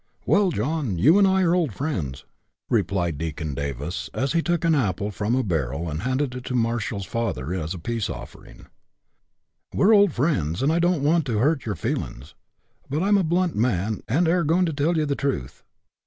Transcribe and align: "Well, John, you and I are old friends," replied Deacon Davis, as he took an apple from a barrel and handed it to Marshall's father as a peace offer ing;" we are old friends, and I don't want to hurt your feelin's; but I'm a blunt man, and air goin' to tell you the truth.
"Well, 0.25 0.49
John, 0.49 0.97
you 0.97 1.19
and 1.19 1.27
I 1.27 1.43
are 1.43 1.53
old 1.53 1.73
friends," 1.75 2.25
replied 2.71 3.19
Deacon 3.19 3.53
Davis, 3.53 4.09
as 4.15 4.33
he 4.33 4.41
took 4.41 4.65
an 4.65 4.73
apple 4.73 5.11
from 5.11 5.35
a 5.35 5.43
barrel 5.43 5.87
and 5.91 6.01
handed 6.01 6.33
it 6.33 6.43
to 6.45 6.55
Marshall's 6.55 7.05
father 7.05 7.53
as 7.53 7.75
a 7.75 7.77
peace 7.77 8.09
offer 8.09 8.43
ing;" 8.43 8.65
we 9.75 9.85
are 9.85 9.93
old 9.93 10.11
friends, 10.11 10.63
and 10.63 10.71
I 10.71 10.79
don't 10.79 11.03
want 11.03 11.25
to 11.27 11.37
hurt 11.37 11.67
your 11.67 11.75
feelin's; 11.75 12.33
but 12.89 13.03
I'm 13.03 13.19
a 13.19 13.23
blunt 13.23 13.55
man, 13.55 14.01
and 14.07 14.27
air 14.27 14.43
goin' 14.43 14.65
to 14.65 14.73
tell 14.73 14.97
you 14.97 15.05
the 15.05 15.13
truth. 15.15 15.61